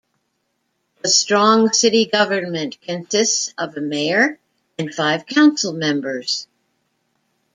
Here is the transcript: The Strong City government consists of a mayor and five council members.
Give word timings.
The 1.03 1.09
Strong 1.09 1.73
City 1.73 2.05
government 2.05 2.81
consists 2.81 3.53
of 3.55 3.77
a 3.77 3.81
mayor 3.81 4.39
and 4.79 4.91
five 4.91 5.27
council 5.27 5.73
members. 5.73 6.47